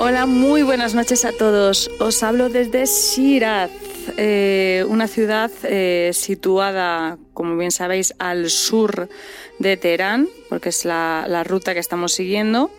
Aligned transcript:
Hola, 0.00 0.26
muy 0.26 0.62
buenas 0.62 0.94
noches 0.94 1.24
a 1.24 1.32
todos. 1.32 1.90
Os 1.98 2.22
hablo 2.22 2.48
desde 2.48 2.84
Shiraz, 2.86 3.72
eh, 4.16 4.84
una 4.88 5.08
ciudad 5.08 5.50
eh, 5.64 6.12
situada, 6.14 7.18
como 7.34 7.56
bien 7.56 7.72
sabéis, 7.72 8.14
al 8.20 8.48
sur 8.48 9.08
de 9.58 9.76
Teherán, 9.76 10.28
porque 10.48 10.68
es 10.68 10.84
la, 10.84 11.42
ruta 11.44 11.74
que 11.74 11.80
estamos 11.80 12.12
siguiendo. 12.12 12.70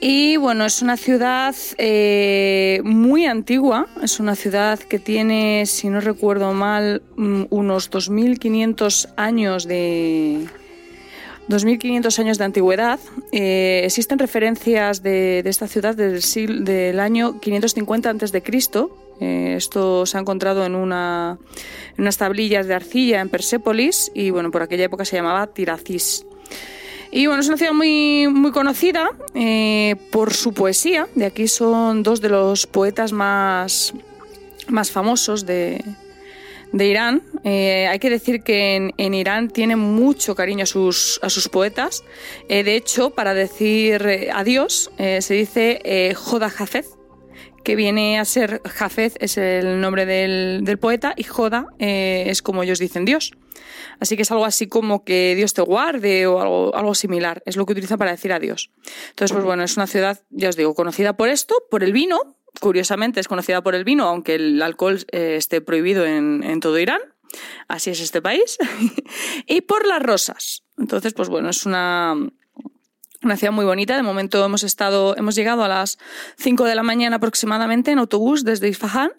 Y 0.00 0.36
bueno, 0.38 0.64
es 0.64 0.82
una 0.82 0.96
ciudad 0.96 1.54
eh, 1.78 2.80
muy 2.82 3.26
antigua, 3.26 3.86
es 4.02 4.18
una 4.18 4.34
ciudad 4.34 4.80
que 4.80 4.98
tiene, 4.98 5.66
si 5.66 5.88
no 5.88 6.00
recuerdo 6.00 6.52
mal, 6.52 7.00
mm, 7.14 7.44
unos 7.50 7.92
2.500 7.92 9.10
años 9.16 9.68
de, 9.68 10.48
2.500 11.48 12.18
años 12.18 12.38
de 12.38 12.44
antigüedad. 12.44 13.00
Eh, 13.32 13.82
existen 13.84 14.18
referencias 14.18 15.02
de, 15.02 15.40
esta 15.44 15.66
ciudad 15.66 15.94
del, 15.94 16.20
del 16.64 17.00
año 17.00 17.40
550 17.40 18.10
a.C. 18.10 18.42
Eh, 19.20 19.54
esto 19.56 20.06
se 20.06 20.16
ha 20.16 20.20
encontrado 20.20 20.64
en, 20.64 20.74
una, 20.74 21.38
en 21.96 22.02
unas 22.02 22.18
tablillas 22.18 22.66
de 22.66 22.74
arcilla 22.74 23.20
en 23.20 23.28
Persépolis 23.28 24.12
y 24.14 24.30
bueno, 24.30 24.50
por 24.50 24.62
aquella 24.62 24.84
época 24.84 25.04
se 25.04 25.16
llamaba 25.16 25.46
Tiracis. 25.48 26.24
Y 27.10 27.26
bueno, 27.26 27.40
es 27.40 27.48
una 27.48 27.56
ciudad 27.56 27.72
muy, 27.72 28.28
muy 28.28 28.52
conocida 28.52 29.10
eh, 29.34 29.96
por 30.12 30.34
su 30.34 30.52
poesía. 30.52 31.08
De 31.14 31.24
aquí 31.24 31.48
son 31.48 32.02
dos 32.02 32.20
de 32.20 32.28
los 32.28 32.66
poetas 32.66 33.12
más, 33.12 33.94
más 34.68 34.90
famosos 34.90 35.46
de, 35.46 35.82
de 36.72 36.86
Irán. 36.86 37.22
Eh, 37.44 37.86
hay 37.88 37.98
que 37.98 38.10
decir 38.10 38.42
que 38.42 38.92
en, 38.96 39.14
Irán 39.14 39.48
tienen 39.48 39.78
mucho 39.78 40.34
cariño 40.34 40.64
a 40.64 40.66
sus, 40.66 41.20
a 41.22 41.30
sus 41.30 41.48
poetas. 41.48 42.04
Eh, 42.48 42.64
de 42.64 42.76
hecho, 42.76 43.10
para 43.10 43.34
decir 43.34 44.06
eh, 44.06 44.30
adiós 44.32 44.90
se 44.98 45.34
dice 45.34 46.14
Joda 46.16 46.46
Hafez, 46.46 46.86
que 47.64 47.76
viene 47.76 48.18
a 48.18 48.24
ser 48.24 48.62
Hafez, 48.78 49.14
es 49.20 49.36
el 49.36 49.80
nombre 49.80 50.06
del, 50.06 50.78
poeta, 50.78 51.14
y 51.16 51.24
Joda 51.24 51.66
es 51.78 52.42
como 52.42 52.62
ellos 52.62 52.78
dicen 52.78 53.04
Dios. 53.04 53.32
Así 54.00 54.16
que 54.16 54.22
es 54.22 54.30
algo 54.30 54.44
así 54.44 54.68
como 54.68 55.04
que 55.04 55.34
Dios 55.36 55.54
te 55.54 55.62
guarde 55.62 56.26
o 56.26 56.74
algo, 56.74 56.94
similar. 56.94 57.42
Es 57.46 57.56
lo 57.56 57.66
que 57.66 57.72
utilizan 57.72 57.98
para 57.98 58.12
decir 58.12 58.32
adiós. 58.32 58.70
Entonces, 59.10 59.32
pues 59.32 59.44
bueno, 59.44 59.64
es 59.64 59.76
una 59.76 59.86
ciudad, 59.86 60.22
ya 60.30 60.48
os 60.48 60.56
digo, 60.56 60.74
conocida 60.74 61.16
por 61.16 61.28
esto, 61.28 61.54
por 61.70 61.82
el 61.82 61.92
vino, 61.92 62.38
curiosamente 62.60 63.20
es 63.20 63.28
conocida 63.28 63.62
por 63.62 63.74
el 63.74 63.84
vino, 63.84 64.04
aunque 64.04 64.34
el 64.34 64.62
alcohol 64.62 64.98
esté 65.12 65.60
prohibido 65.60 66.06
en, 66.06 66.60
todo 66.60 66.78
Irán. 66.78 67.00
Así 67.68 67.90
es 67.90 68.00
este 68.00 68.22
país. 68.22 68.58
y 69.46 69.60
por 69.62 69.86
las 69.86 70.02
rosas. 70.02 70.64
Entonces, 70.76 71.14
pues 71.14 71.28
bueno, 71.28 71.50
es 71.50 71.66
una, 71.66 72.14
una 73.28 73.36
ciudad 73.36 73.52
muy 73.52 73.64
bonita. 73.64 73.96
De 73.96 74.02
momento 74.02 74.44
hemos 74.44 74.62
estado, 74.62 75.16
hemos 75.16 75.34
llegado 75.34 75.62
a 75.62 75.68
las 75.68 75.98
5 76.38 76.64
de 76.64 76.74
la 76.74 76.82
mañana 76.82 77.16
aproximadamente 77.16 77.92
en 77.92 77.98
autobús 77.98 78.44
desde 78.44 78.68
Isfahan 78.68 79.12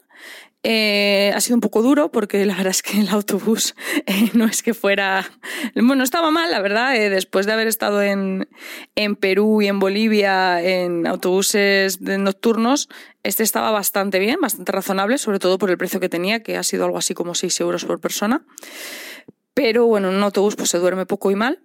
eh, 0.61 1.31
ha 1.33 1.39
sido 1.39 1.55
un 1.55 1.61
poco 1.61 1.81
duro 1.81 2.11
porque 2.11 2.45
la 2.45 2.53
verdad 2.53 2.71
es 2.71 2.81
que 2.81 2.99
el 2.99 3.07
autobús 3.09 3.75
eh, 4.05 4.31
no 4.33 4.45
es 4.45 4.61
que 4.61 4.73
fuera... 4.73 5.29
Bueno, 5.75 6.03
estaba 6.03 6.31
mal, 6.31 6.51
la 6.51 6.59
verdad, 6.59 6.95
eh, 6.95 7.09
después 7.09 7.45
de 7.45 7.53
haber 7.53 7.67
estado 7.67 8.01
en, 8.01 8.49
en, 8.95 9.15
Perú 9.15 9.61
y 9.61 9.67
en 9.67 9.79
Bolivia 9.79 10.61
en 10.61 11.07
autobuses 11.07 12.01
nocturnos, 12.01 12.89
este 13.23 13.43
estaba 13.43 13.71
bastante 13.71 14.19
bien, 14.19 14.39
bastante 14.41 14.71
razonable, 14.71 15.17
sobre 15.17 15.39
todo 15.39 15.57
por 15.57 15.69
el 15.69 15.77
precio 15.77 16.01
que 16.01 16.09
tenía, 16.09 16.43
que 16.43 16.57
ha 16.57 16.63
sido 16.63 16.83
algo 16.83 16.97
así 16.97 17.13
como 17.13 17.35
6 17.35 17.57
euros 17.61 17.85
por 17.85 18.01
persona. 18.01 18.45
Pero 19.53 19.85
bueno, 19.85 20.09
en 20.09 20.15
un 20.15 20.23
autobús 20.23 20.55
pues 20.55 20.69
se 20.69 20.77
duerme 20.77 21.05
poco 21.05 21.31
y 21.31 21.35
mal. 21.35 21.61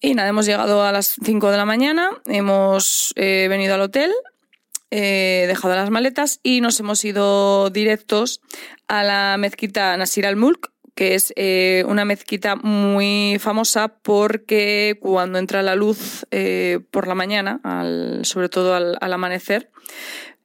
Y 0.00 0.14
nada, 0.14 0.28
hemos 0.28 0.46
llegado 0.46 0.82
a 0.82 0.92
las 0.92 1.16
5 1.22 1.50
de 1.50 1.56
la 1.56 1.66
mañana, 1.66 2.10
hemos 2.26 3.12
venido 3.16 3.74
al 3.74 3.82
hotel, 3.82 4.10
eh, 4.92 5.44
dejado 5.46 5.76
las 5.76 5.90
maletas 5.90 6.40
y 6.42 6.60
nos 6.60 6.80
hemos 6.80 7.04
ido 7.04 7.70
directos 7.70 8.40
a 8.88 9.04
la 9.04 9.36
mezquita 9.38 9.96
Nasir 9.96 10.26
al-Mulk, 10.26 10.72
que 10.96 11.14
es 11.14 11.32
eh, 11.36 11.84
una 11.86 12.04
mezquita 12.04 12.56
muy 12.56 13.36
famosa 13.38 13.86
porque 14.02 14.98
cuando 15.00 15.38
entra 15.38 15.62
la 15.62 15.76
luz 15.76 16.26
eh, 16.32 16.80
por 16.90 17.06
la 17.06 17.14
mañana, 17.14 17.60
sobre 18.22 18.48
todo 18.48 18.74
al, 18.74 18.98
amanecer, 19.00 19.70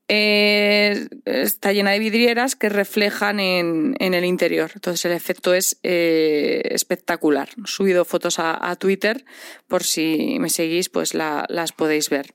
está 0.07 1.73
llena 1.73 1.91
de 1.91 1.99
vidrieras 1.99 2.55
que 2.55 2.69
reflejan 2.69 3.39
en, 3.39 3.95
el 3.99 4.25
interior. 4.25 4.71
Entonces 4.75 5.05
el 5.05 5.11
efecto 5.11 5.53
es 5.53 5.79
espectacular. 5.83 7.49
He 7.57 7.67
subido 7.67 8.05
fotos 8.05 8.39
a, 8.39 8.75
Twitter, 8.77 9.25
por 9.67 9.83
si 9.83 10.37
me 10.39 10.49
seguís, 10.49 10.89
pues 10.89 11.13
las 11.13 11.71
podéis 11.71 12.09
ver. 12.09 12.33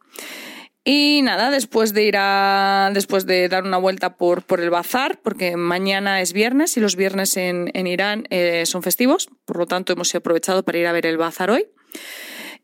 Y 0.82 1.20
nada, 1.22 1.50
después 1.50 1.92
de 1.92 2.04
ir 2.04 2.16
a. 2.16 2.90
después 2.94 3.26
de 3.26 3.48
dar 3.48 3.64
una 3.64 3.76
vuelta 3.76 4.16
por, 4.16 4.42
por 4.42 4.60
el 4.60 4.70
bazar, 4.70 5.20
porque 5.20 5.56
mañana 5.56 6.22
es 6.22 6.32
viernes 6.32 6.76
y 6.76 6.80
los 6.80 6.96
viernes 6.96 7.36
en, 7.36 7.70
Irán 7.86 8.24
eh, 8.30 8.64
son 8.64 8.82
festivos, 8.82 9.28
por 9.44 9.58
lo 9.58 9.66
tanto 9.66 9.92
hemos 9.92 10.14
aprovechado 10.14 10.64
para 10.64 10.78
ir 10.78 10.86
a 10.86 10.92
ver 10.92 11.04
el 11.04 11.18
bazar 11.18 11.50
hoy. 11.50 11.66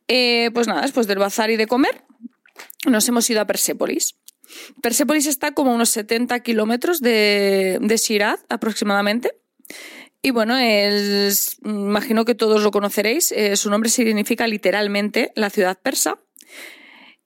Eh, 0.08 0.50
pues 0.54 0.66
nada, 0.66 0.80
después 0.80 1.06
del 1.06 1.18
bazar 1.18 1.50
y 1.50 1.56
de 1.56 1.66
comer, 1.66 2.04
nos 2.86 3.06
hemos 3.06 3.28
ido 3.28 3.42
a 3.42 3.46
Persépolis. 3.46 4.16
Persépolis 4.82 5.26
está 5.26 5.52
como 5.52 5.72
a 5.72 5.74
unos 5.74 5.90
70 5.90 6.40
kilómetros 6.40 7.00
de, 7.00 7.78
de 7.80 7.96
Shiraz 7.96 8.40
aproximadamente. 8.48 9.32
Y 10.22 10.30
bueno, 10.30 10.56
imagino 11.64 12.24
que 12.24 12.34
todos 12.34 12.62
lo 12.62 12.70
conoceréis. 12.70 13.32
Eh, 13.32 13.56
su 13.56 13.70
nombre 13.70 13.90
significa 13.90 14.46
literalmente 14.46 15.32
la 15.36 15.50
ciudad 15.50 15.78
persa 15.80 16.18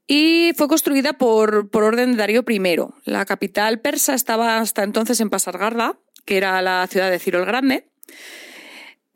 y 0.06 0.52
fue 0.56 0.66
construida 0.66 1.12
por, 1.12 1.70
por 1.70 1.84
orden 1.84 2.12
de 2.12 2.16
Darío 2.16 2.44
I. 2.46 2.60
La 3.04 3.24
capital 3.24 3.80
persa 3.80 4.14
estaba 4.14 4.58
hasta 4.58 4.82
entonces 4.82 5.20
en 5.20 5.30
Pasargarda, 5.30 5.98
que 6.24 6.36
era 6.36 6.60
la 6.62 6.86
ciudad 6.88 7.10
de 7.10 7.20
Ciro 7.20 7.38
el 7.38 7.46
Grande. 7.46 7.86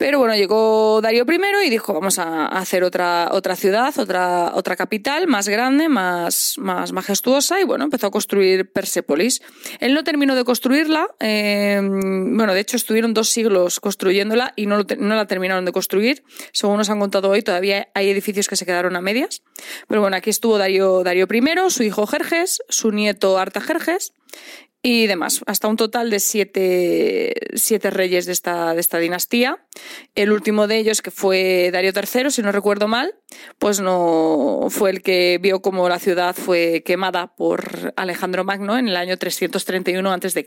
Pero 0.05 0.19
bueno, 0.19 0.37
llegó 0.37 1.01
Darío 1.01 1.25
I 1.27 1.67
y 1.67 1.71
dijo, 1.71 1.95
vamos 1.95 2.19
a 2.19 2.45
hacer 2.45 2.85
otra, 2.85 3.31
otra 3.33 3.57
ciudad, 3.57 3.99
otra, 3.99 4.53
otra 4.55 4.77
capital 4.77 5.27
más 5.29 5.49
grande, 5.49 5.89
más, 5.89 6.57
más 6.59 6.93
majestuosa, 6.93 7.59
y 7.59 7.65
bueno, 7.65 7.85
empezó 7.85 8.09
a 8.09 8.11
construir 8.11 8.71
Persépolis. 8.71 9.41
Él 9.81 9.95
no 9.95 10.05
terminó 10.05 10.35
de 10.35 10.45
construirla, 10.45 11.09
eh, 11.21 11.81
bueno, 11.83 12.53
de 12.53 12.61
hecho 12.61 12.77
estuvieron 12.77 13.15
dos 13.15 13.31
siglos 13.31 13.81
construyéndola 13.81 14.53
y 14.57 14.67
no, 14.67 14.85
la 14.99 15.27
terminaron 15.27 15.65
de 15.65 15.73
construir. 15.73 16.23
Según 16.53 16.77
nos 16.77 16.91
han 16.91 17.01
contado 17.01 17.31
hoy, 17.31 17.41
todavía 17.41 17.89
hay 17.95 18.11
edificios 18.11 18.47
que 18.47 18.57
se 18.57 18.67
quedaron 18.67 18.97
a 18.97 19.01
medias. 19.01 19.43
Pero 19.89 20.03
bueno, 20.03 20.19
aquí 20.19 20.29
estuvo 20.29 20.59
Darío, 20.59 21.03
Darío 21.03 21.27
I, 21.33 21.71
su 21.71 21.83
hijo 21.83 22.07
Jerjes, 22.07 22.61
su 22.69 22.91
nieto 22.91 23.39
Artajerjes, 23.39 24.13
y 24.87 25.07
demás, 25.07 25.41
hasta 25.47 25.67
un 25.67 25.77
total 25.79 26.11
de 26.11 26.21
siete, 26.21 27.33
siete 27.55 27.89
reyes 27.89 28.27
de 28.27 28.33
esta, 28.33 28.75
de 28.75 28.81
esta 28.83 28.99
dinastía. 28.99 29.65
El 30.15 30.31
último 30.31 30.67
de 30.67 30.77
ellos, 30.77 31.01
que 31.01 31.11
fue 31.11 31.71
Darío 31.73 31.91
III, 31.91 32.31
si 32.31 32.43
no 32.43 32.53
recuerdo 32.53 32.87
mal, 32.87 33.15
pues 33.59 33.81
no 33.81 34.67
fue 34.69 34.91
el 34.91 35.01
que 35.01 35.39
vio 35.41 35.63
cómo 35.63 35.89
la 35.89 35.99
ciudad 35.99 36.37
fue 36.37 36.83
quemada 36.85 37.35
por 37.35 37.95
Alejandro 37.97 38.45
Magno 38.45 38.77
en 38.77 38.89
el 38.89 38.97
año 38.97 39.17
331 39.17 40.13
a.C. 40.13 40.47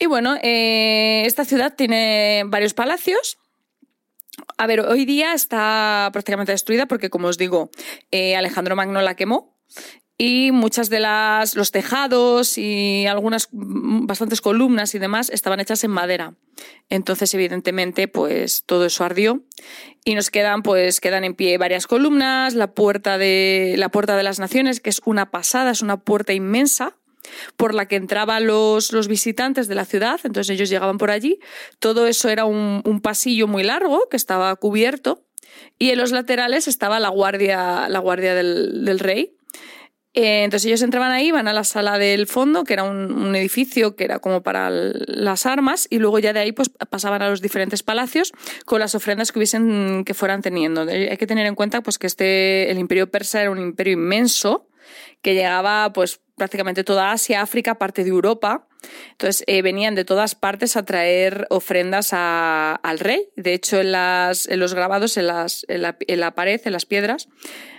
Y 0.00 0.06
bueno, 0.06 0.34
eh, 0.42 1.22
esta 1.26 1.44
ciudad 1.44 1.76
tiene 1.76 2.42
varios 2.44 2.74
palacios. 2.74 3.38
A 4.56 4.66
ver, 4.66 4.80
hoy 4.80 5.04
día 5.04 5.32
está 5.32 6.10
prácticamente 6.12 6.50
destruida 6.50 6.86
porque, 6.86 7.08
como 7.08 7.28
os 7.28 7.38
digo, 7.38 7.70
eh, 8.10 8.34
Alejandro 8.34 8.74
Magno 8.74 9.00
la 9.00 9.14
quemó 9.14 9.56
y 10.20 10.50
muchas 10.50 10.90
de 10.90 10.98
las 10.98 11.54
los 11.54 11.70
tejados 11.70 12.58
y 12.58 13.06
algunas 13.06 13.48
bastantes 13.52 14.40
columnas 14.40 14.94
y 14.96 14.98
demás 14.98 15.30
estaban 15.30 15.60
hechas 15.60 15.84
en 15.84 15.92
madera. 15.92 16.34
Entonces, 16.90 17.32
evidentemente, 17.34 18.08
pues 18.08 18.64
todo 18.66 18.86
eso 18.86 19.04
ardió 19.04 19.44
y 20.04 20.16
nos 20.16 20.30
quedan 20.30 20.62
pues 20.62 21.00
quedan 21.00 21.22
en 21.22 21.34
pie 21.34 21.56
varias 21.56 21.86
columnas, 21.86 22.54
la 22.54 22.74
puerta 22.74 23.16
de 23.16 23.76
la 23.78 23.90
puerta 23.90 24.16
de 24.16 24.24
las 24.24 24.40
naciones, 24.40 24.80
que 24.80 24.90
es 24.90 25.00
una 25.04 25.30
pasada, 25.30 25.70
es 25.70 25.82
una 25.82 26.00
puerta 26.00 26.32
inmensa 26.32 26.96
por 27.56 27.74
la 27.74 27.86
que 27.86 27.96
entraban 27.96 28.46
los, 28.46 28.92
los 28.92 29.06
visitantes 29.06 29.68
de 29.68 29.74
la 29.74 29.84
ciudad, 29.84 30.18
entonces 30.24 30.50
ellos 30.50 30.68
llegaban 30.68 30.98
por 30.98 31.12
allí. 31.12 31.38
Todo 31.78 32.08
eso 32.08 32.28
era 32.28 32.44
un, 32.44 32.82
un 32.84 33.00
pasillo 33.00 33.46
muy 33.46 33.62
largo 33.62 34.08
que 34.08 34.16
estaba 34.16 34.56
cubierto 34.56 35.24
y 35.78 35.90
en 35.90 35.98
los 35.98 36.10
laterales 36.10 36.66
estaba 36.66 36.98
la 36.98 37.10
guardia, 37.10 37.88
la 37.88 37.98
guardia 38.00 38.34
del, 38.34 38.84
del 38.84 38.98
rey 38.98 39.37
eh, 40.18 40.42
entonces 40.42 40.66
ellos 40.66 40.82
entraban 40.82 41.12
ahí, 41.12 41.28
iban 41.28 41.46
a 41.46 41.52
la 41.52 41.62
sala 41.62 41.96
del 41.96 42.26
fondo, 42.26 42.64
que 42.64 42.72
era 42.72 42.82
un, 42.82 43.36
edificio 43.36 43.94
que 43.94 44.02
era 44.02 44.18
como 44.18 44.42
para 44.42 44.68
las 44.68 45.46
armas, 45.46 45.86
y 45.90 46.00
luego 46.00 46.18
ya 46.18 46.32
de 46.32 46.40
ahí 46.40 46.50
pues 46.50 46.70
pasaban 46.90 47.22
a 47.22 47.28
los 47.30 47.40
diferentes 47.40 47.84
palacios 47.84 48.32
con 48.64 48.80
las 48.80 48.96
ofrendas 48.96 49.30
que 49.30 49.38
hubiesen 49.38 50.04
que 50.04 50.14
fueran 50.14 50.42
teniendo. 50.42 50.80
Hay 50.80 51.16
que 51.16 51.26
tener 51.28 51.46
en 51.46 51.54
cuenta 51.54 51.82
pues 51.82 51.98
que 51.98 52.08
este 52.08 52.68
el 52.68 52.78
imperio 52.78 53.08
persa 53.08 53.42
era 53.42 53.52
un 53.52 53.60
imperio 53.60 53.92
inmenso 53.92 54.66
que 55.22 55.34
llegaba 55.34 55.92
pues 55.92 56.20
prácticamente 56.36 56.82
toda 56.82 57.12
Asia, 57.12 57.40
África, 57.40 57.76
parte 57.76 58.02
de 58.02 58.10
Europa. 58.10 58.67
Entonces 59.12 59.44
eh, 59.46 59.62
venían 59.62 59.94
de 59.94 60.04
todas 60.04 60.34
partes 60.34 60.76
a 60.76 60.84
traer 60.84 61.46
ofrendas 61.50 62.10
al 62.12 62.98
rey. 62.98 63.28
De 63.36 63.54
hecho, 63.54 63.80
en, 63.80 63.92
los 63.92 64.74
grabados, 64.74 65.16
en 65.16 65.26
la 65.26 66.34
pared, 66.34 66.60
en 66.64 66.72
las 66.72 66.86
piedras, 66.86 67.28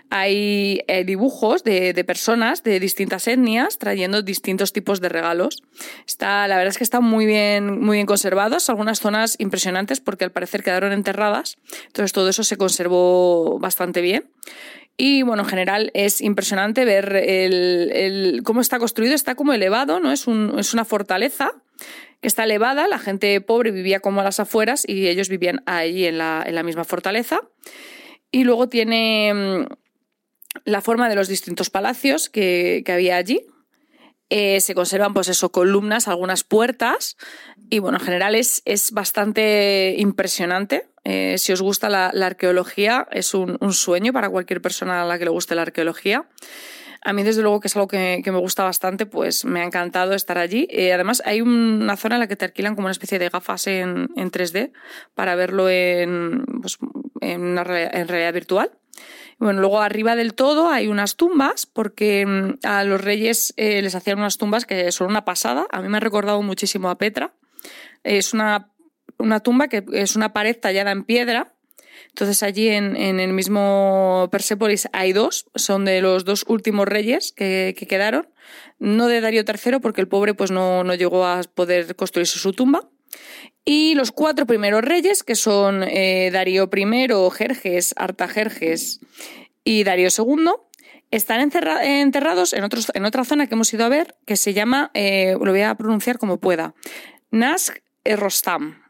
hay 0.10 0.82
eh, 0.88 1.04
dibujos 1.04 1.64
de, 1.64 1.94
de, 1.94 2.04
personas 2.04 2.64
de 2.64 2.80
distintas 2.80 3.28
etnias 3.28 3.78
trayendo 3.78 4.22
distintos 4.22 4.74
tipos 4.74 5.02
de 5.02 5.10
regalos. 5.10 5.62
Está, 6.08 6.48
la 6.48 6.58
verdad 6.58 6.72
es 6.72 6.78
que 6.78 6.84
están 6.84 7.04
muy 7.04 7.26
bien, 7.26 7.80
muy 7.80 7.98
bien 7.98 8.08
conservados, 8.08 8.70
algunas 8.70 9.00
zonas 9.00 9.36
impresionantes 9.38 10.00
porque 10.00 10.26
al 10.26 10.32
parecer 10.32 10.64
quedaron 10.64 10.94
enterradas. 10.94 11.58
Entonces 11.86 12.12
todo 12.12 12.30
eso 12.30 12.44
se 12.44 12.58
conservó 12.58 13.60
bastante 13.60 14.02
bien. 14.02 14.32
Y 15.02 15.22
bueno, 15.22 15.44
en 15.44 15.50
general 15.50 15.92
es 15.94 16.20
impresionante 16.20 16.84
ver 16.84 17.16
el, 17.16 17.90
el, 17.94 18.44
cómo 18.44 18.60
está 18.60 18.80
construido, 18.80 19.16
está 19.16 19.34
como 19.34 19.54
elevado, 19.54 20.02
¿no? 20.02 20.12
Es, 20.12 20.28
un, 20.28 20.60
es 20.60 20.74
una 20.74 20.84
fortaleza 20.84 21.54
que 22.20 22.28
está 22.28 22.44
elevada, 22.44 22.86
la 22.90 23.00
gente 23.00 23.40
pobre 23.40 23.72
vivía 23.72 24.02
como 24.02 24.20
a 24.20 24.26
las 24.26 24.42
afueras 24.42 24.84
y 24.86 25.08
ellos 25.08 25.30
vivían 25.30 25.64
ahí 25.66 26.04
en 26.04 26.18
la, 26.18 26.44
en 26.46 26.54
la 26.54 26.64
misma 26.64 26.84
fortaleza. 26.84 27.40
Y 28.30 28.44
luego 28.44 28.68
tiene 28.68 29.34
mm, 29.34 29.68
la 30.66 30.82
forma 30.82 31.08
de 31.08 31.16
los 31.16 31.30
distintos 31.30 31.70
palacios 31.70 32.30
que, 32.30 32.84
que 32.86 32.92
había 32.92 33.16
allí. 33.16 33.46
Eh, 34.30 34.62
se 34.62 34.76
conservan, 34.76 35.14
pues 35.14 35.28
eso, 35.28 35.52
columnas, 35.52 36.08
algunas 36.08 36.44
puertas. 36.44 37.18
Y 37.70 37.80
bueno, 37.80 37.98
en 37.98 38.04
general 38.04 38.36
es, 38.36 38.62
es 38.66 38.92
bastante 38.92 39.96
impresionante. 39.98 40.88
Eh, 41.04 41.38
si 41.38 41.52
os 41.52 41.62
gusta 41.62 41.90
la, 41.90 42.12
la 42.14 42.28
arqueología, 42.28 43.08
es 43.12 43.34
un, 43.34 43.58
un, 43.60 43.74
sueño 43.74 44.14
para 44.14 44.30
cualquier 44.30 44.62
persona 44.62 45.02
a 45.02 45.06
la 45.06 45.18
que 45.18 45.26
le 45.26 45.32
guste 45.32 45.56
la 45.56 45.64
arqueología. 45.64 46.28
A 47.02 47.14
mí, 47.14 47.24
desde 47.24 47.42
luego, 47.42 47.60
que 47.62 47.68
es 47.68 47.76
algo 47.76 47.88
que, 47.88 48.22
que 48.24 48.32
me 48.32 48.40
gusta 48.40 48.64
bastante, 48.64 49.06
pues 49.06 49.46
me 49.46 49.62
ha 49.62 49.64
encantado 49.64 50.14
estar 50.14 50.38
allí. 50.38 50.68
Eh, 50.70 50.94
además, 50.94 51.24
hay 51.26 51.42
una 51.42 51.96
zona 51.96 52.16
en 52.16 52.20
la 52.20 52.28
que 52.28 52.36
te 52.36 52.46
alquilan 52.46 52.76
como 52.76 52.88
una 52.88 52.92
especie 52.92 53.20
de 53.20 53.30
gafas 53.30 53.68
en, 53.68 54.10
en 54.16 54.32
3D 54.32 54.72
para 55.16 55.36
verlo 55.36 55.70
en, 55.70 56.44
pues, 56.62 56.78
en, 57.22 57.42
una, 57.42 57.62
en 57.62 58.08
realidad 58.08 58.34
virtual. 58.34 58.72
Bueno, 59.38 59.62
luego 59.62 59.82
arriba 59.82 60.16
del 60.16 60.34
todo 60.34 60.70
hay 60.70 60.88
unas 60.88 61.16
tumbas, 61.16 61.66
porque 61.66 62.26
mm, 62.26 62.66
a 62.66 62.84
los 62.84 63.02
reyes 63.02 63.54
eh, 63.58 63.82
les 63.82 63.96
hacían 63.96 64.20
unas 64.20 64.38
tumbas 64.38 64.66
que 64.66 64.92
son 64.92 65.08
una 65.08 65.26
pasada. 65.26 65.68
A 65.72 65.82
mí 65.82 65.88
me 65.88 65.98
ha 65.98 66.02
recordado 66.02 66.42
muchísimo 66.42 66.90
a 66.90 66.98
Petra. 66.98 67.34
Es 68.04 68.34
una, 68.34 68.72
una 69.18 69.40
tumba 69.40 69.68
que 69.68 69.86
es 69.94 70.16
una 70.16 70.34
pared 70.34 70.58
tallada 70.58 70.92
en 70.92 71.04
piedra. 71.04 71.54
Entonces 72.10 72.44
allí 72.44 72.70
en, 72.70 72.96
en 72.96 73.20
el 73.20 73.34
mismo 73.34 74.28
Persépolis 74.32 74.90
hay 74.94 75.14
dos, 75.14 75.46
son 75.56 75.86
de 75.86 76.02
los 76.02 76.26
dos 76.26 76.44
últimos 76.48 76.88
reyes 76.88 77.32
que, 77.32 77.76
que 77.78 77.88
quedaron, 77.88 78.28
no 78.80 79.08
de 79.08 79.22
Darío 79.22 79.44
III 79.44 79.80
porque 79.80 80.02
el 80.02 80.08
pobre 80.08 80.34
pues 80.34 80.50
no, 80.50 80.84
no 80.84 80.96
llegó 80.96 81.26
a 81.26 81.42
poder 81.54 81.96
construirse 81.96 82.40
su 82.40 82.54
tumba. 82.54 82.90
Y 83.66 83.96
los 83.96 84.12
cuatro 84.12 84.46
primeros 84.46 84.82
reyes, 84.84 85.24
que 85.24 85.36
son 85.36 85.84
eh, 85.84 86.30
Darío 86.32 86.70
I, 86.74 87.08
Jerjes, 87.32 87.94
Artajerjes 87.98 89.00
y 89.64 89.84
Darío 89.84 90.10
II, 90.16 90.52
están 91.12 91.42
enterrados 91.42 92.54
en, 92.54 92.64
en 92.94 93.06
otra 93.06 93.24
zona 93.26 93.48
que 93.48 93.56
hemos 93.56 93.74
ido 93.74 93.86
a 93.86 93.90
ver, 93.90 94.16
que 94.26 94.38
se 94.38 94.54
llama, 94.54 94.92
eh, 94.94 95.36
lo 95.40 95.52
voy 95.52 95.62
a 95.62 95.76
pronunciar 95.76 96.18
como 96.18 96.40
pueda, 96.40 96.74
Nask 97.32 97.78
Rostam, 98.06 98.82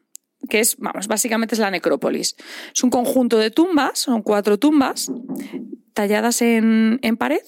que 0.50 0.60
es, 0.60 0.78
vamos, 0.78 1.08
básicamente 1.08 1.56
es 1.56 1.60
la 1.60 1.72
necrópolis. 1.72 2.36
Es 2.74 2.84
un 2.84 2.90
conjunto 2.90 3.38
de 3.38 3.52
tumbas, 3.52 4.00
son 4.00 4.22
cuatro 4.22 4.58
tumbas 4.58 5.12
talladas 5.94 6.42
en, 6.42 7.00
en 7.02 7.18
pared. 7.18 7.42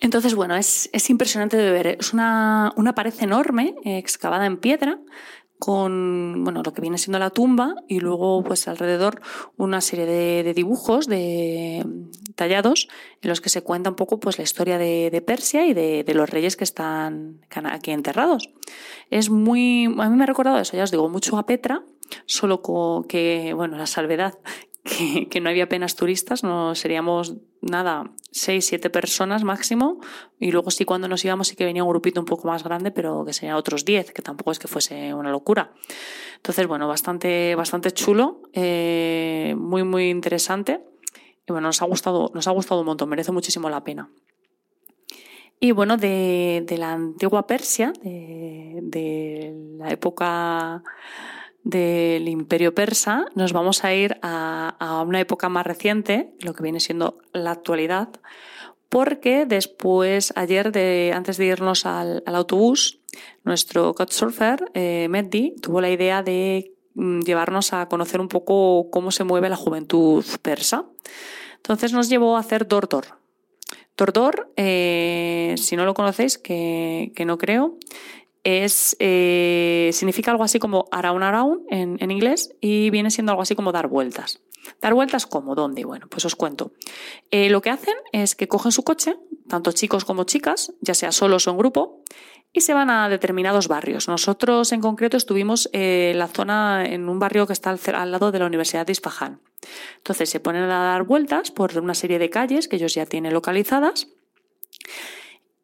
Entonces, 0.00 0.34
bueno, 0.34 0.56
es, 0.56 0.90
es, 0.92 1.08
impresionante 1.08 1.56
de 1.56 1.70
ver. 1.70 1.86
Es 2.00 2.12
una, 2.12 2.72
una 2.76 2.94
pared 2.94 3.14
enorme, 3.20 3.74
eh, 3.84 3.96
excavada 3.96 4.44
en 4.44 4.58
piedra, 4.58 4.98
con 5.58 6.44
bueno, 6.44 6.62
lo 6.62 6.72
que 6.72 6.82
viene 6.82 6.98
siendo 6.98 7.18
la 7.18 7.30
tumba 7.30 7.74
y 7.88 8.00
luego 8.00 8.42
pues 8.42 8.68
alrededor 8.68 9.20
una 9.56 9.80
serie 9.80 10.04
de, 10.04 10.54
dibujos 10.54 11.06
de, 11.06 11.86
tallados 12.34 12.88
en 13.22 13.28
los 13.28 13.40
que 13.40 13.48
se 13.48 13.62
cuenta 13.62 13.90
un 13.90 13.96
poco 13.96 14.20
pues 14.20 14.38
la 14.38 14.44
historia 14.44 14.78
de, 14.78 15.22
Persia 15.26 15.66
y 15.66 15.72
de, 15.72 16.04
de, 16.04 16.14
los 16.14 16.28
reyes 16.28 16.56
que 16.56 16.64
están 16.64 17.40
aquí 17.50 17.92
enterrados. 17.92 18.50
Es 19.10 19.30
muy, 19.30 19.86
a 19.86 20.08
mí 20.08 20.16
me 20.16 20.24
ha 20.24 20.26
recordado 20.26 20.58
eso, 20.58 20.76
ya 20.76 20.84
os 20.84 20.90
digo, 20.90 21.08
mucho 21.08 21.38
a 21.38 21.46
Petra, 21.46 21.82
solo 22.26 22.62
que, 23.08 23.52
bueno, 23.54 23.76
la 23.76 23.86
salvedad 23.86 24.34
que, 24.84 25.40
no 25.40 25.48
había 25.48 25.64
apenas 25.64 25.96
turistas, 25.96 26.44
no 26.44 26.74
seríamos 26.74 27.36
nada, 27.62 28.10
seis, 28.30 28.66
siete 28.66 28.90
personas 28.90 29.42
máximo, 29.42 29.98
y 30.38 30.52
luego 30.52 30.70
sí 30.70 30.84
cuando 30.84 31.08
nos 31.08 31.24
íbamos 31.24 31.48
sí 31.48 31.56
que 31.56 31.64
venía 31.64 31.82
un 31.82 31.88
grupito 31.88 32.20
un 32.20 32.26
poco 32.26 32.48
más 32.48 32.62
grande, 32.62 32.90
pero 32.90 33.24
que 33.24 33.32
sería 33.32 33.56
otros 33.56 33.84
diez, 33.84 34.12
que 34.12 34.20
tampoco 34.20 34.52
es 34.52 34.58
que 34.58 34.68
fuese 34.68 35.14
una 35.14 35.30
locura. 35.30 35.72
Entonces, 36.36 36.66
bueno, 36.66 36.86
bastante, 36.86 37.54
bastante 37.54 37.92
chulo, 37.92 38.42
eh, 38.52 39.54
muy, 39.56 39.84
muy 39.84 40.10
interesante, 40.10 40.84
y 41.46 41.52
bueno, 41.52 41.68
nos 41.68 41.80
ha 41.80 41.86
gustado, 41.86 42.30
nos 42.34 42.46
ha 42.46 42.50
gustado 42.50 42.80
un 42.80 42.86
montón, 42.86 43.08
merece 43.08 43.32
muchísimo 43.32 43.70
la 43.70 43.84
pena. 43.84 44.10
Y 45.60 45.70
bueno, 45.70 45.96
de, 45.96 46.62
de 46.66 46.76
la 46.76 46.92
antigua 46.92 47.46
Persia, 47.46 47.94
de, 48.02 48.80
de 48.82 49.54
la 49.78 49.90
época 49.90 50.82
del 51.64 52.28
imperio 52.28 52.74
persa, 52.74 53.26
nos 53.34 53.52
vamos 53.52 53.84
a 53.84 53.94
ir 53.94 54.18
a, 54.22 54.76
a, 54.78 55.02
una 55.02 55.20
época 55.20 55.48
más 55.48 55.66
reciente, 55.66 56.30
lo 56.40 56.54
que 56.54 56.62
viene 56.62 56.78
siendo 56.78 57.18
la 57.32 57.50
actualidad, 57.50 58.10
porque 58.94 59.44
después, 59.44 60.32
ayer, 60.36 60.70
de, 60.70 61.12
antes 61.14 61.36
de 61.36 61.46
irnos 61.46 61.84
al, 61.84 62.22
al 62.26 62.36
autobús, 62.36 63.00
nuestro 63.42 63.92
couchsurfer, 63.94 64.70
eh, 64.74 65.08
tuvo 65.60 65.80
la 65.80 65.90
idea 65.90 66.22
de 66.22 66.72
mm, 66.94 67.22
llevarnos 67.22 67.72
a 67.72 67.88
conocer 67.88 68.20
un 68.20 68.28
poco 68.28 68.90
cómo 68.90 69.10
se 69.10 69.24
mueve 69.24 69.48
la 69.48 69.56
juventud 69.56 70.24
persa. 70.42 70.84
Entonces 71.56 71.92
nos 71.92 72.08
llevó 72.08 72.36
a 72.36 72.40
hacer 72.40 72.68
Dordor. 72.68 73.18
Dordor, 73.96 74.52
eh, 74.56 75.54
si 75.56 75.74
no 75.76 75.86
lo 75.86 75.94
conocéis, 75.94 76.38
que, 76.38 77.10
que 77.16 77.24
no 77.24 77.36
creo, 77.36 77.78
eh, 78.44 79.90
significa 79.92 80.30
algo 80.30 80.44
así 80.44 80.58
como 80.58 80.86
around 80.92 81.24
around 81.24 81.62
en, 81.70 82.10
inglés 82.10 82.54
y 82.60 82.90
viene 82.90 83.10
siendo 83.10 83.32
algo 83.32 83.42
así 83.42 83.54
como 83.54 83.72
dar 83.72 83.88
vueltas. 83.88 84.40
¿Dar 84.80 84.94
vueltas 84.94 85.26
cómo? 85.26 85.54
¿Dónde? 85.54 85.84
Bueno, 85.84 86.06
pues 86.08 86.24
os 86.24 86.36
cuento. 86.36 86.72
Eh, 87.30 87.50
lo 87.50 87.60
que 87.60 87.70
hacen 87.70 87.94
es 88.12 88.34
que 88.34 88.48
cogen 88.48 88.72
su 88.72 88.82
coche, 88.82 89.16
tanto 89.48 89.72
chicos 89.72 90.04
como 90.04 90.24
chicas, 90.24 90.72
ya 90.80 90.94
sea 90.94 91.12
solos 91.12 91.46
o 91.46 91.50
en 91.50 91.58
grupo, 91.58 92.02
y 92.52 92.60
se 92.60 92.72
van 92.72 92.88
a 92.88 93.08
determinados 93.08 93.68
barrios. 93.68 94.08
Nosotros 94.08 94.72
en 94.72 94.80
concreto 94.80 95.16
estuvimos 95.16 95.68
eh, 95.72 96.10
en 96.12 96.18
la 96.18 96.28
zona, 96.28 96.84
en 96.86 97.08
un 97.08 97.18
barrio 97.18 97.46
que 97.46 97.52
está 97.52 97.70
al, 97.70 98.10
lado 98.12 98.30
de 98.30 98.38
la 98.38 98.46
Universidad 98.46 98.86
de 98.86 98.92
Isfahan. 98.92 99.40
Entonces 99.96 100.30
se 100.30 100.40
ponen 100.40 100.64
a 100.64 100.84
dar 100.84 101.02
vueltas 101.02 101.50
por 101.50 101.76
una 101.78 101.94
serie 101.94 102.18
de 102.18 102.30
calles 102.30 102.68
que 102.68 102.76
ellos 102.76 102.94
ya 102.94 103.06
tienen 103.06 103.34
localizadas 103.34 104.08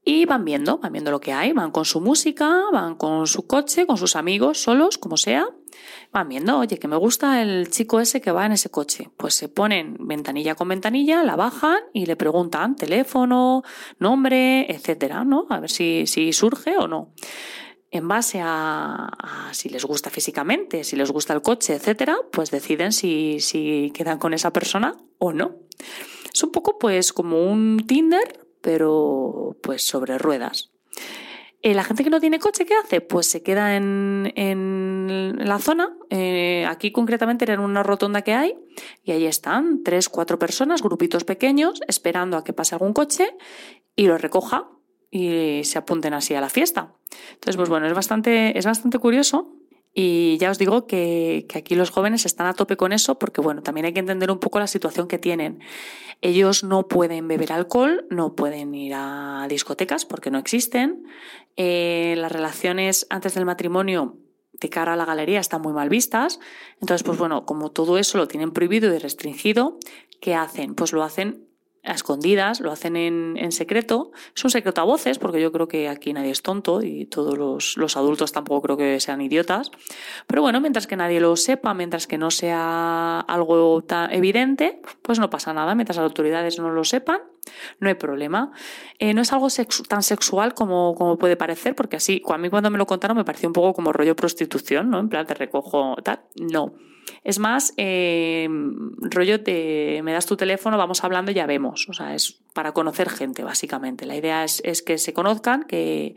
y 0.04 0.24
van 0.24 0.44
viendo, 0.44 0.78
van 0.78 0.92
viendo 0.92 1.10
lo 1.10 1.20
que 1.20 1.32
hay, 1.32 1.52
van 1.52 1.70
con 1.70 1.84
su 1.84 2.00
música, 2.00 2.64
van 2.72 2.94
con 2.94 3.26
su 3.26 3.46
coche, 3.46 3.86
con 3.86 3.98
sus 3.98 4.16
amigos, 4.16 4.62
solos, 4.62 4.96
como 4.96 5.16
sea. 5.16 5.46
Van 6.12 6.28
viendo, 6.28 6.58
oye, 6.58 6.78
que 6.78 6.88
me 6.88 6.96
gusta 6.96 7.42
el 7.42 7.70
chico 7.70 8.00
ese 8.00 8.20
que 8.20 8.32
va 8.32 8.46
en 8.46 8.52
ese 8.52 8.70
coche. 8.70 9.10
Pues 9.16 9.34
se 9.34 9.48
ponen 9.48 9.96
ventanilla 10.00 10.54
con 10.54 10.68
ventanilla, 10.68 11.22
la 11.22 11.36
bajan 11.36 11.78
y 11.92 12.06
le 12.06 12.16
preguntan 12.16 12.76
teléfono, 12.76 13.62
nombre, 13.98 14.70
etcétera, 14.72 15.24
¿no? 15.24 15.46
A 15.50 15.60
ver 15.60 15.70
si, 15.70 16.06
si 16.06 16.32
surge 16.32 16.76
o 16.78 16.88
no. 16.88 17.12
En 17.90 18.08
base 18.08 18.40
a, 18.40 19.08
a, 19.18 19.52
si 19.54 19.68
les 19.68 19.84
gusta 19.84 20.10
físicamente, 20.10 20.84
si 20.84 20.96
les 20.96 21.10
gusta 21.10 21.34
el 21.34 21.42
coche, 21.42 21.74
etcétera, 21.74 22.16
pues 22.32 22.50
deciden 22.50 22.92
si, 22.92 23.40
si 23.40 23.92
quedan 23.94 24.18
con 24.18 24.32
esa 24.32 24.52
persona 24.52 24.96
o 25.18 25.32
no. 25.32 25.56
Es 26.32 26.42
un 26.42 26.52
poco 26.52 26.78
pues 26.78 27.12
como 27.12 27.50
un 27.50 27.84
Tinder, 27.86 28.49
pero 28.60 29.56
pues 29.62 29.86
sobre 29.86 30.18
ruedas. 30.18 30.70
Eh, 31.62 31.74
la 31.74 31.84
gente 31.84 32.02
que 32.04 32.10
no 32.10 32.20
tiene 32.20 32.38
coche, 32.38 32.64
¿qué 32.64 32.74
hace? 32.74 33.02
Pues 33.02 33.26
se 33.26 33.42
queda 33.42 33.76
en, 33.76 34.32
en 34.34 35.36
la 35.46 35.58
zona. 35.58 35.94
Eh, 36.08 36.64
aquí 36.66 36.90
concretamente 36.90 37.44
era 37.44 37.54
en 37.54 37.60
una 37.60 37.82
rotonda 37.82 38.22
que 38.22 38.32
hay 38.32 38.56
y 39.04 39.12
ahí 39.12 39.26
están 39.26 39.82
tres, 39.82 40.08
cuatro 40.08 40.38
personas, 40.38 40.82
grupitos 40.82 41.24
pequeños, 41.24 41.82
esperando 41.86 42.38
a 42.38 42.44
que 42.44 42.54
pase 42.54 42.74
algún 42.74 42.94
coche 42.94 43.36
y 43.94 44.06
lo 44.06 44.16
recoja 44.16 44.70
y 45.10 45.62
se 45.64 45.78
apunten 45.78 46.14
así 46.14 46.34
a 46.34 46.40
la 46.40 46.48
fiesta. 46.48 46.94
Entonces, 47.34 47.56
pues 47.56 47.68
bueno, 47.68 47.86
es 47.86 47.94
bastante, 47.94 48.56
es 48.58 48.64
bastante 48.64 48.98
curioso 48.98 49.59
y 49.92 50.38
ya 50.38 50.50
os 50.50 50.58
digo 50.58 50.86
que, 50.86 51.46
que, 51.48 51.58
aquí 51.58 51.74
los 51.74 51.90
jóvenes 51.90 52.24
están 52.24 52.46
a 52.46 52.54
tope 52.54 52.76
con 52.76 52.92
eso 52.92 53.18
porque, 53.18 53.40
bueno, 53.40 53.62
también 53.62 53.86
hay 53.86 53.92
que 53.92 54.00
entender 54.00 54.30
un 54.30 54.38
poco 54.38 54.60
la 54.60 54.68
situación 54.68 55.08
que 55.08 55.18
tienen. 55.18 55.60
Ellos 56.20 56.62
no 56.62 56.86
pueden 56.86 57.26
beber 57.26 57.52
alcohol, 57.52 58.06
no 58.10 58.36
pueden 58.36 58.74
ir 58.74 58.92
a 58.94 59.46
discotecas 59.48 60.04
porque 60.04 60.30
no 60.30 60.38
existen. 60.38 61.04
Eh, 61.56 62.14
las 62.18 62.30
relaciones 62.30 63.06
antes 63.10 63.34
del 63.34 63.46
matrimonio 63.46 64.16
de 64.52 64.68
cara 64.68 64.92
a 64.92 64.96
la 64.96 65.06
galería 65.06 65.40
están 65.40 65.62
muy 65.62 65.72
mal 65.72 65.88
vistas. 65.88 66.38
Entonces, 66.80 67.02
pues 67.02 67.18
bueno, 67.18 67.44
como 67.44 67.72
todo 67.72 67.98
eso 67.98 68.18
lo 68.18 68.28
tienen 68.28 68.52
prohibido 68.52 68.94
y 68.94 68.98
restringido, 68.98 69.78
¿qué 70.20 70.34
hacen? 70.34 70.74
Pues 70.74 70.92
lo 70.92 71.02
hacen 71.02 71.49
a 71.82 71.92
escondidas, 71.92 72.60
lo 72.60 72.70
hacen 72.72 72.96
en, 72.96 73.52
secreto. 73.52 74.12
Es 74.36 74.44
un 74.44 74.50
secreto 74.50 74.80
a 74.80 74.84
voces, 74.84 75.18
porque 75.18 75.40
yo 75.40 75.50
creo 75.50 75.66
que 75.66 75.88
aquí 75.88 76.12
nadie 76.12 76.30
es 76.30 76.42
tonto 76.42 76.82
y 76.82 77.06
todos 77.06 77.38
los, 77.38 77.76
los, 77.76 77.96
adultos 77.96 78.32
tampoco 78.32 78.62
creo 78.62 78.76
que 78.76 79.00
sean 79.00 79.20
idiotas. 79.20 79.70
Pero 80.26 80.42
bueno, 80.42 80.60
mientras 80.60 80.86
que 80.86 80.96
nadie 80.96 81.20
lo 81.20 81.36
sepa, 81.36 81.72
mientras 81.74 82.06
que 82.06 82.18
no 82.18 82.30
sea 82.30 83.20
algo 83.20 83.82
tan 83.82 84.12
evidente, 84.12 84.80
pues 85.02 85.18
no 85.18 85.30
pasa 85.30 85.52
nada. 85.54 85.74
Mientras 85.74 85.96
las 85.96 86.04
autoridades 86.04 86.58
no 86.58 86.70
lo 86.70 86.84
sepan, 86.84 87.20
no 87.78 87.88
hay 87.88 87.94
problema. 87.94 88.52
Eh, 88.98 89.14
no 89.14 89.22
es 89.22 89.32
algo 89.32 89.48
tan 89.88 90.02
sexual 90.02 90.54
como, 90.54 90.94
como 90.94 91.18
puede 91.18 91.36
parecer, 91.36 91.74
porque 91.74 91.96
así, 91.96 92.22
a 92.28 92.38
mí 92.38 92.50
cuando 92.50 92.70
me 92.70 92.78
lo 92.78 92.86
contaron 92.86 93.16
me 93.16 93.24
pareció 93.24 93.48
un 93.48 93.54
poco 93.54 93.72
como 93.72 93.92
rollo 93.92 94.14
prostitución, 94.14 94.90
¿no? 94.90 95.00
En 95.00 95.08
plan, 95.08 95.26
te 95.26 95.34
recojo 95.34 95.96
tal. 96.02 96.20
No. 96.36 96.74
Es 97.22 97.38
más, 97.38 97.74
eh, 97.76 98.48
rollo 99.00 99.38
de 99.38 100.00
me 100.02 100.12
das 100.12 100.26
tu 100.26 100.36
teléfono, 100.36 100.78
vamos 100.78 101.04
hablando 101.04 101.30
y 101.30 101.34
ya 101.34 101.46
vemos. 101.46 101.88
O 101.88 101.92
sea, 101.92 102.14
es 102.14 102.40
para 102.54 102.72
conocer 102.72 103.10
gente, 103.10 103.44
básicamente. 103.44 104.06
La 104.06 104.16
idea 104.16 104.44
es, 104.44 104.62
es 104.64 104.82
que 104.82 104.98
se 104.98 105.12
conozcan, 105.12 105.64
que 105.64 106.16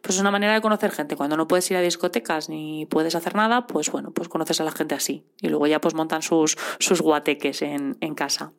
pues 0.00 0.14
es 0.14 0.20
una 0.20 0.30
manera 0.30 0.54
de 0.54 0.60
conocer 0.60 0.90
gente. 0.90 1.16
Cuando 1.16 1.36
no 1.36 1.48
puedes 1.48 1.70
ir 1.70 1.76
a 1.76 1.80
discotecas 1.80 2.48
ni 2.48 2.86
puedes 2.86 3.14
hacer 3.14 3.34
nada, 3.34 3.66
pues 3.66 3.90
bueno, 3.90 4.12
pues 4.12 4.28
conoces 4.28 4.60
a 4.60 4.64
la 4.64 4.72
gente 4.72 4.94
así. 4.94 5.24
Y 5.40 5.48
luego 5.48 5.66
ya 5.66 5.80
pues 5.80 5.94
montan 5.94 6.22
sus, 6.22 6.56
sus 6.78 7.00
guateques 7.00 7.62
en, 7.62 7.96
en 8.00 8.14
casa. 8.14 8.52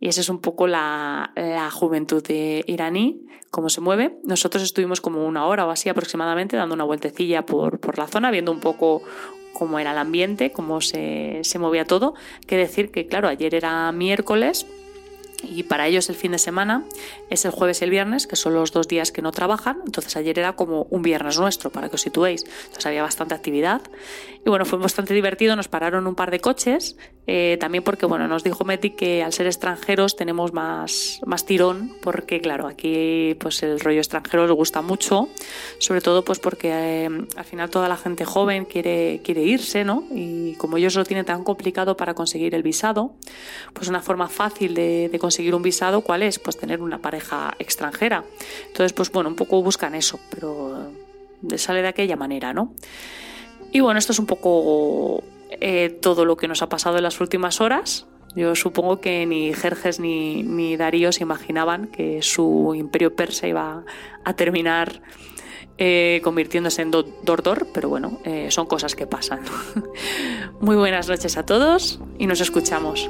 Y 0.00 0.08
esa 0.08 0.22
es 0.22 0.28
un 0.30 0.40
poco 0.40 0.66
la, 0.66 1.32
la 1.36 1.70
juventud 1.70 2.22
de 2.22 2.64
iraní, 2.66 3.20
cómo 3.50 3.68
se 3.68 3.82
mueve. 3.82 4.18
Nosotros 4.24 4.62
estuvimos 4.62 5.00
como 5.00 5.26
una 5.26 5.46
hora 5.46 5.66
o 5.66 5.70
así 5.70 5.88
aproximadamente 5.88 6.56
dando 6.56 6.74
una 6.74 6.84
vueltecilla 6.84 7.44
por, 7.44 7.78
por 7.78 7.98
la 7.98 8.06
zona, 8.06 8.30
viendo 8.30 8.50
un 8.50 8.60
poco 8.60 9.02
cómo 9.52 9.78
era 9.78 9.92
el 9.92 9.98
ambiente, 9.98 10.52
cómo 10.52 10.80
se, 10.80 11.40
se 11.42 11.58
movía 11.58 11.84
todo. 11.84 12.14
Que 12.46 12.56
decir 12.56 12.90
que, 12.90 13.06
claro, 13.06 13.28
ayer 13.28 13.54
era 13.54 13.92
miércoles 13.92 14.66
y 15.42 15.62
para 15.64 15.86
ellos 15.86 16.08
el 16.08 16.16
fin 16.16 16.32
de 16.32 16.38
semana 16.38 16.84
es 17.30 17.44
el 17.44 17.50
jueves 17.50 17.80
y 17.80 17.84
el 17.84 17.90
viernes, 17.90 18.26
que 18.26 18.36
son 18.36 18.54
los 18.54 18.72
dos 18.72 18.88
días 18.88 19.12
que 19.12 19.22
no 19.22 19.32
trabajan. 19.32 19.78
Entonces 19.86 20.16
ayer 20.16 20.38
era 20.38 20.54
como 20.54 20.86
un 20.90 21.02
viernes 21.02 21.38
nuestro, 21.38 21.70
para 21.70 21.88
que 21.88 21.96
os 21.96 22.02
situéis. 22.02 22.44
Entonces 22.64 22.86
había 22.86 23.02
bastante 23.02 23.34
actividad. 23.34 23.82
Y 24.44 24.48
bueno, 24.48 24.64
fue 24.64 24.78
bastante 24.78 25.14
divertido. 25.14 25.56
Nos 25.56 25.68
pararon 25.68 26.06
un 26.06 26.14
par 26.14 26.30
de 26.30 26.40
coches. 26.40 26.96
Eh, 27.26 27.58
también 27.60 27.84
porque, 27.84 28.06
bueno, 28.06 28.26
nos 28.26 28.42
dijo 28.42 28.64
Meti 28.64 28.90
que 28.90 29.22
al 29.22 29.32
ser 29.32 29.46
extranjeros 29.46 30.16
tenemos 30.16 30.52
más, 30.52 31.20
más 31.26 31.44
tirón, 31.44 31.94
porque 32.02 32.40
claro, 32.40 32.66
aquí 32.66 33.36
pues 33.38 33.62
el 33.62 33.78
rollo 33.78 33.98
extranjero 33.98 34.46
les 34.46 34.56
gusta 34.56 34.82
mucho. 34.82 35.28
Sobre 35.78 36.00
todo 36.00 36.24
pues 36.24 36.38
porque 36.38 36.70
eh, 36.72 37.08
al 37.36 37.44
final 37.44 37.70
toda 37.70 37.88
la 37.88 37.96
gente 37.96 38.24
joven 38.24 38.64
quiere, 38.64 39.20
quiere 39.22 39.42
irse, 39.42 39.84
¿no? 39.84 40.04
Y 40.10 40.54
como 40.54 40.76
ellos 40.76 40.96
lo 40.96 41.04
tienen 41.04 41.24
tan 41.24 41.44
complicado 41.44 41.96
para 41.96 42.14
conseguir 42.14 42.54
el 42.54 42.62
visado, 42.62 43.14
pues 43.72 43.88
una 43.88 44.02
forma 44.02 44.28
fácil 44.28 44.74
de, 44.74 45.08
de 45.08 45.18
conseguir 45.18 45.29
conseguir 45.30 45.54
un 45.54 45.62
visado, 45.62 46.00
¿cuál 46.00 46.24
es? 46.24 46.40
Pues 46.40 46.56
tener 46.56 46.82
una 46.82 46.98
pareja 46.98 47.54
extranjera. 47.60 48.24
Entonces, 48.66 48.92
pues 48.92 49.12
bueno, 49.12 49.28
un 49.28 49.36
poco 49.36 49.62
buscan 49.62 49.94
eso, 49.94 50.18
pero 50.28 50.90
sale 51.56 51.82
de 51.82 51.88
aquella 51.88 52.16
manera, 52.16 52.52
¿no? 52.52 52.74
Y 53.70 53.78
bueno, 53.78 53.98
esto 54.00 54.10
es 54.10 54.18
un 54.18 54.26
poco 54.26 55.22
eh, 55.52 55.96
todo 56.02 56.24
lo 56.24 56.36
que 56.36 56.48
nos 56.48 56.62
ha 56.62 56.68
pasado 56.68 56.96
en 56.96 57.04
las 57.04 57.20
últimas 57.20 57.60
horas. 57.60 58.08
Yo 58.34 58.56
supongo 58.56 59.00
que 59.00 59.24
ni 59.24 59.54
Jerjes 59.54 60.00
ni, 60.00 60.42
ni 60.42 60.76
Darío 60.76 61.12
se 61.12 61.22
imaginaban 61.22 61.86
que 61.86 62.22
su 62.22 62.74
imperio 62.74 63.14
persa 63.14 63.46
iba 63.46 63.84
a 64.24 64.32
terminar 64.34 65.00
eh, 65.78 66.20
convirtiéndose 66.24 66.82
en 66.82 66.90
Dordor, 66.90 67.68
pero 67.72 67.88
bueno, 67.88 68.18
eh, 68.24 68.48
son 68.50 68.66
cosas 68.66 68.96
que 68.96 69.06
pasan. 69.06 69.42
Muy 70.60 70.74
buenas 70.74 71.08
noches 71.08 71.36
a 71.36 71.46
todos 71.46 72.00
y 72.18 72.26
nos 72.26 72.40
escuchamos. 72.40 73.08